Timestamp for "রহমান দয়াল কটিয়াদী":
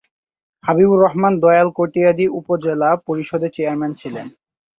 1.01-2.25